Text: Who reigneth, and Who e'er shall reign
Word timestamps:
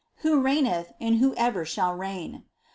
Who 0.23 0.41
reigneth, 0.41 0.93
and 0.99 1.17
Who 1.17 1.35
e'er 1.37 1.63
shall 1.63 1.93
reign 1.93 2.45